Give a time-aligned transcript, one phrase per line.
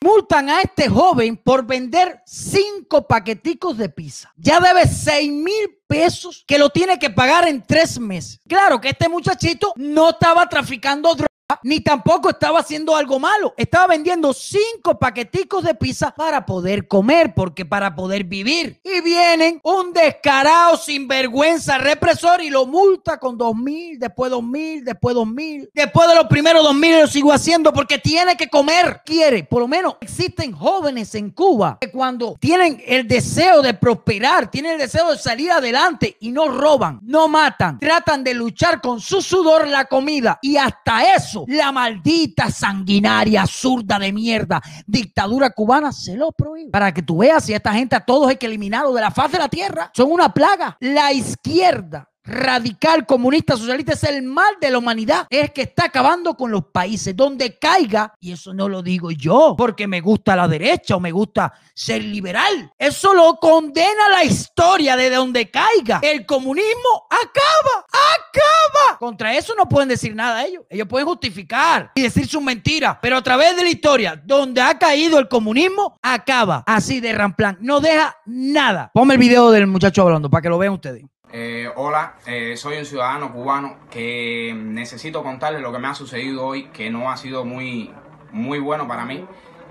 [0.00, 4.32] Multan a este joven por vender cinco paqueticos de pizza.
[4.36, 8.40] Ya debe seis mil pesos que lo tiene que pagar en tres meses.
[8.48, 13.54] Claro que este muchachito no estaba traficando drogas ni tampoco estaba haciendo algo malo.
[13.56, 18.80] Estaba vendiendo cinco paqueticos de pizza para poder comer, porque para poder vivir.
[18.82, 24.84] Y vienen un descarado sinvergüenza represor y lo multa con dos mil, después dos mil,
[24.84, 25.68] después dos mil.
[25.74, 29.02] Después de los primeros dos mil lo sigo haciendo porque tiene que comer.
[29.04, 34.50] Quiere, por lo menos existen jóvenes en Cuba que cuando tienen el deseo de prosperar,
[34.50, 39.00] tienen el deseo de salir adelante y no roban, no matan, tratan de luchar con
[39.00, 45.92] su sudor la comida y hasta eso la maldita sanguinaria, zurda de mierda, dictadura cubana
[45.92, 46.70] se lo prohíbe.
[46.70, 49.32] Para que tú veas si esta gente a todos hay que eliminarlos de la faz
[49.32, 49.90] de la tierra.
[49.94, 50.76] Son una plaga.
[50.80, 55.26] La izquierda radical, comunista, socialista es el mal de la humanidad.
[55.30, 59.54] Es que está acabando con los países donde caiga, y eso no lo digo yo
[59.56, 62.72] porque me gusta la derecha o me gusta ser liberal.
[62.78, 66.00] Eso lo condena la historia de donde caiga.
[66.02, 68.65] El comunismo acaba, acaba.
[68.98, 70.64] Contra eso no pueden decir nada ellos.
[70.68, 74.78] Ellos pueden justificar y decir sus mentiras, pero a través de la historia, donde ha
[74.78, 77.58] caído el comunismo, acaba así de ramplan.
[77.60, 78.90] No deja nada.
[78.92, 81.04] Ponme el video del muchacho hablando para que lo vean ustedes.
[81.32, 86.46] Eh, hola, eh, soy un ciudadano cubano que necesito contarles lo que me ha sucedido
[86.46, 87.92] hoy, que no ha sido muy,
[88.30, 89.26] muy bueno para mí.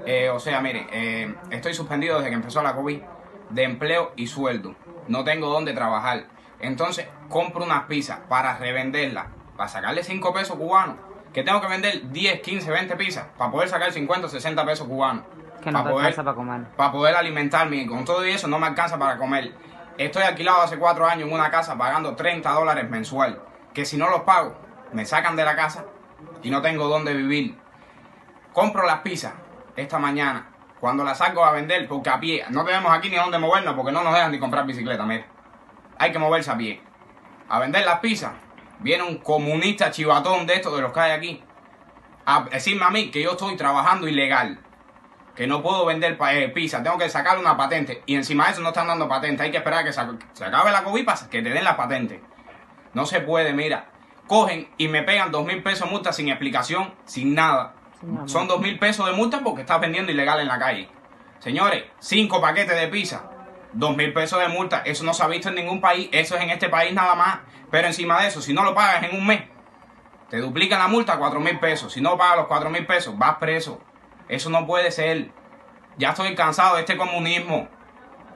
[0.06, 0.86] Eh, o sea, mire,
[1.50, 3.00] estoy suspendido desde que empezó la COVID
[3.50, 4.76] de empleo y sueldo.
[5.08, 6.28] No tengo dónde trabajar.
[6.60, 10.98] Entonces compro unas pizzas para revenderlas, para sacarle 5 pesos cubanos.
[11.34, 15.26] Que tengo que vender 10, 15, 20 pizzas para poder sacar 50 60 pesos cubanos.
[15.62, 16.68] Que no para te poder, alcanza para comer.
[16.78, 17.78] Para poder alimentarme.
[17.78, 19.54] Y con todo eso no me alcanza para comer.
[19.98, 23.42] Estoy alquilado hace cuatro años en una casa pagando 30 dólares mensual.
[23.74, 24.56] Que si no los pago,
[24.94, 25.86] me sacan de la casa
[26.42, 27.58] y no tengo dónde vivir.
[28.54, 29.34] Compro las pizzas
[29.76, 30.52] esta mañana.
[30.80, 33.92] Cuando las salgo a vender, porque a pie, no tenemos aquí ni dónde movernos porque
[33.92, 35.26] no nos dejan ni comprar bicicleta, mira.
[35.98, 36.82] Hay que moverse a pie.
[37.48, 38.34] A vender las pizzas,
[38.80, 41.44] viene un comunista chivatón de estos de los que hay aquí.
[42.26, 44.60] A decirme a mí que yo estoy trabajando ilegal
[45.36, 48.02] que no puedo vender eh, pizza, tengo que sacar una patente.
[48.06, 50.72] Y encima de eso no están dando patente, hay que esperar a que se, acabe
[50.72, 52.22] la COVID para que te den la patente.
[52.94, 53.90] No se puede, mira.
[54.28, 57.76] Cogen y me pegan dos mil pesos de multa sin explicación, sin nada.
[58.26, 60.90] Son dos mil pesos de multa porque estás vendiendo ilegal en la calle.
[61.40, 63.30] Señores, cinco paquetes de pizza,
[63.76, 64.82] dos mil pesos de multa.
[64.86, 67.40] Eso no se ha visto en ningún país, eso es en este país nada más.
[67.70, 69.44] Pero encima de eso, si no lo pagas en un mes,
[70.30, 71.94] te duplican la multa a cuatro mil pesos.
[71.94, 73.80] Si no pagas los cuatro mil pesos, vas preso.
[74.28, 75.30] Eso no puede ser.
[75.98, 77.68] Ya estoy cansado de este comunismo.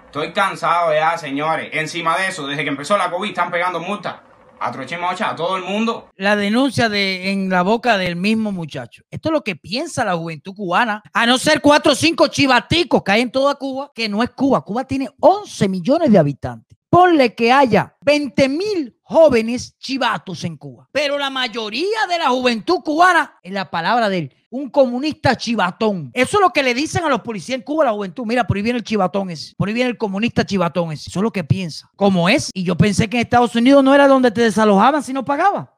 [0.06, 1.70] Estoy cansado ya, señores.
[1.74, 4.16] Encima de eso, desde que empezó la COVID, están pegando multas.
[4.62, 6.10] A Trochimocha, a todo el mundo.
[6.16, 9.04] La denuncia de en la boca del mismo muchacho.
[9.10, 11.02] Esto es lo que piensa la juventud cubana.
[11.14, 14.32] A no ser cuatro o cinco chivaticos que hay en toda Cuba, que no es
[14.32, 14.62] Cuba.
[14.62, 16.78] Cuba tiene 11 millones de habitantes.
[16.90, 20.90] Ponle que haya 20 mil jóvenes chivatos en Cuba.
[20.92, 26.12] Pero la mayoría de la juventud cubana, en la palabra de él, un comunista chivatón.
[26.14, 28.26] Eso es lo que le dicen a los policías en Cuba, la juventud.
[28.26, 29.54] Mira, por ahí viene el chivatón ese.
[29.56, 31.10] Por ahí viene el comunista chivatón ese.
[31.10, 31.90] Eso es lo que piensa.
[31.96, 32.50] Como es.
[32.54, 35.70] Y yo pensé que en Estados Unidos no era donde te desalojaban si no pagabas.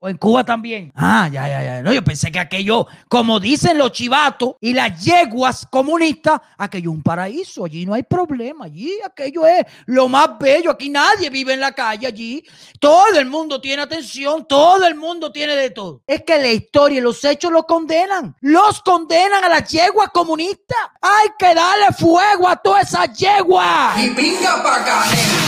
[0.00, 0.92] O en Cuba también.
[0.94, 1.82] Ah, ya, ya, ya.
[1.82, 6.96] No, yo pensé que aquello, como dicen los chivatos y las yeguas comunistas, aquello es
[6.96, 7.64] un paraíso.
[7.64, 8.66] Allí no hay problema.
[8.66, 10.70] Allí aquello es lo más bello.
[10.70, 12.06] Aquí nadie vive en la calle.
[12.06, 12.44] Allí
[12.78, 14.46] todo el mundo tiene atención.
[14.46, 16.00] Todo el mundo tiene de todo.
[16.06, 18.36] Es que la historia y los hechos los condenan.
[18.40, 20.78] Los condenan a las yeguas comunistas.
[21.02, 23.98] Hay que darle fuego a todas esas yeguas.
[23.98, 25.47] Y pinga pa' canela.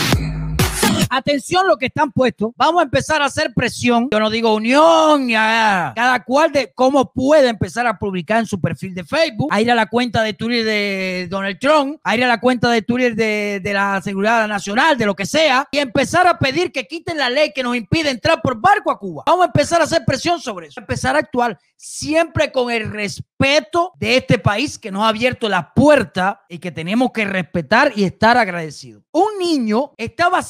[1.13, 2.53] Atención lo que están puestos.
[2.57, 4.09] Vamos a empezar a hacer presión.
[4.13, 5.93] Yo no digo unión, ya.
[5.97, 9.71] cada cual de cómo puede empezar a publicar en su perfil de Facebook, a ir
[9.73, 13.17] a la cuenta de Twitter de Donald Trump, a ir a la cuenta de Twitter
[13.17, 17.19] de, de la Seguridad Nacional, de lo que sea, y empezar a pedir que quiten
[17.19, 19.25] la ley que nos impide entrar por barco a Cuba.
[19.27, 20.79] Vamos a empezar a hacer presión sobre eso.
[20.79, 25.73] Empezar a actuar siempre con el respeto de este país que nos ha abierto la
[25.73, 29.03] puerta y que tenemos que respetar y estar agradecidos.
[29.13, 30.43] Un niño estaba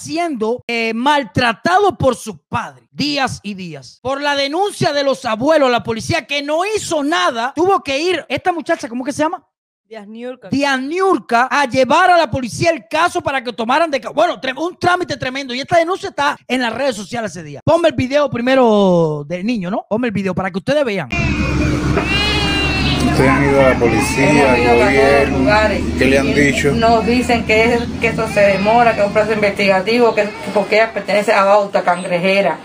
[0.51, 3.99] siendo eh, maltratado por sus padres días y días.
[4.03, 8.25] Por la denuncia de los abuelos, la policía que no hizo nada, tuvo que ir,
[8.29, 9.47] esta muchacha, ¿cómo que se llama?
[9.91, 10.49] Díaz Niurka.
[10.51, 13.99] Díaz Niurka a llevar a la policía el caso para que tomaran de...
[14.15, 15.53] Bueno, un trámite tremendo.
[15.53, 17.61] Y esta denuncia está en las redes sociales ese día.
[17.65, 19.85] Ponme el video primero del niño, ¿no?
[19.91, 21.09] Ponme el video para que ustedes vean.
[23.21, 25.51] Ustedes han ido a la policía, al gobierno,
[25.99, 26.73] ¿qué le han dicho?
[26.73, 30.77] Nos dicen que, es, que eso se demora, que es un proceso investigativo, que porque
[30.77, 32.57] ella pertenece a Bauta Cangrejera.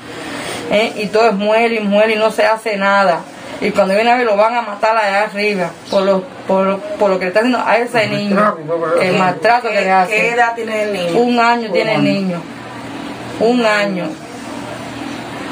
[0.71, 0.93] ¿eh?
[0.95, 3.19] y todo es muere y muere y no se hace nada.
[3.59, 7.09] Y cuando viene a ver lo van a matar allá arriba por lo, por, por
[7.09, 8.57] lo que le está haciendo a ese niño,
[9.01, 10.11] el maltrato que le hace.
[10.13, 11.19] ¿Qué edad tiene el niño?
[11.19, 12.41] Un año tiene el niño.
[13.41, 14.24] Un año.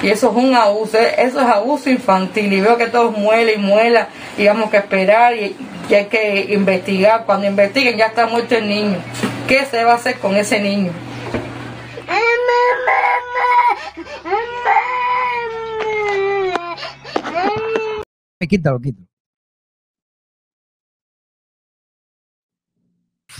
[0.03, 2.51] Y eso es un abuso, eso es abuso infantil.
[2.51, 5.55] Y veo que todos muela y muela y vamos que esperar y,
[5.89, 7.25] hay que investigar.
[7.25, 8.97] Cuando investiguen ya está muerto el niño.
[9.47, 10.91] ¿Qué se va a hacer con ese niño?
[18.45, 19.12] Quítalo, quítalo.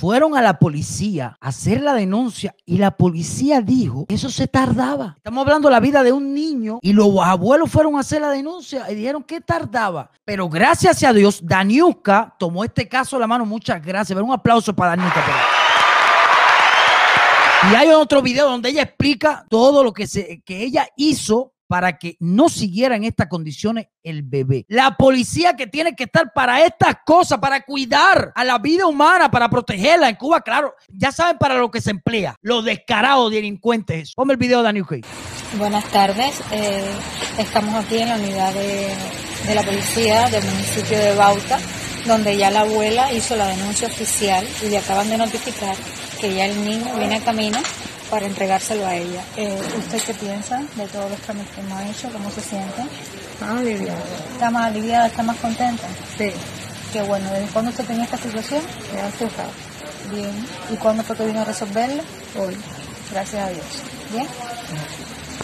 [0.04, 5.14] Fueron a la policía a hacer la denuncia y la policía dijo eso se tardaba.
[5.16, 8.30] Estamos hablando de la vida de un niño y los abuelos fueron a hacer la
[8.30, 10.12] denuncia y dijeron que tardaba.
[10.26, 13.46] Pero gracias a Dios, Daniuska tomó este caso a la mano.
[13.46, 14.20] Muchas gracias.
[14.20, 15.24] Un aplauso para Daniuska.
[17.72, 21.98] Y hay otro video donde ella explica todo lo que, se, que ella hizo para
[21.98, 24.64] que no siguiera en estas condiciones el bebé.
[24.68, 29.32] La policía que tiene que estar para estas cosas, para cuidar a la vida humana,
[29.32, 34.14] para protegerla en Cuba, claro, ya saben para lo que se emplea, los descarados delincuentes.
[34.14, 35.02] Ponme el video de Daniel Key.
[35.58, 36.86] Buenas tardes, eh,
[37.40, 38.90] estamos aquí en la unidad de,
[39.48, 41.58] de la policía del municipio de Bauta,
[42.06, 45.76] donde ya la abuela hizo la denuncia oficial y le acaban de notificar
[46.22, 47.58] que ya el niño viene a camino
[48.10, 49.24] para entregárselo a ella.
[49.38, 52.10] Eh, ¿Usted qué piensa de todos los trámites que hemos hecho?
[52.12, 52.84] ¿Cómo se siente?
[53.42, 54.00] Ah, aliviado.
[54.34, 55.08] ¿Está más aliviada?
[55.08, 55.88] ¿Está más contenta?
[56.18, 56.32] Sí,
[56.94, 57.28] Qué bueno.
[57.32, 58.62] ¿Desde cuándo usted tenía esta situación?
[59.18, 59.50] se sabe.
[60.12, 60.32] Bien.
[60.72, 62.04] ¿Y cuándo fue que vino a resolverla?
[62.38, 62.56] Hoy.
[63.12, 63.66] Gracias a Dios.
[64.12, 64.28] Bien.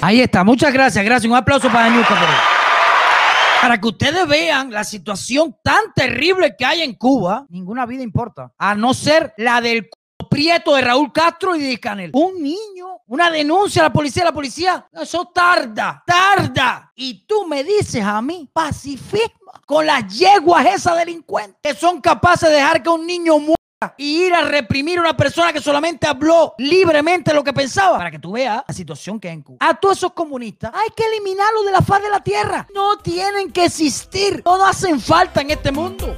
[0.01, 1.29] Ahí está, muchas gracias, gracias.
[1.29, 2.17] Un aplauso para Daniel por.
[3.61, 8.53] Para que ustedes vean la situación tan terrible que hay en Cuba, ninguna vida importa,
[8.57, 9.89] a no ser la del
[10.39, 12.12] prieto de Raúl Castro y de Canel.
[12.13, 16.94] Un niño, una denuncia a la policía, la policía, eso tarda, tarda.
[16.95, 22.47] Y tú me dices a mí, pacifismo, con las yeguas esas delincuentes que son capaces
[22.47, 23.59] de dejar que un niño muera
[23.97, 27.97] y ir a reprimir a una persona que solamente habló libremente lo que pensaba.
[27.97, 29.57] Para que tú veas la situación que hay en Cuba.
[29.59, 32.65] A todos esos comunistas hay que eliminarlos de la faz de la tierra.
[32.74, 34.42] No tienen que existir.
[34.45, 36.18] No hacen falta en este mundo.